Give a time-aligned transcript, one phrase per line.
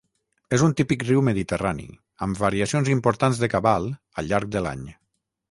[0.55, 1.85] És un típic riu mediterrani,
[2.27, 3.87] amb variacions importants de cabal
[4.21, 4.85] al llarg de l'any.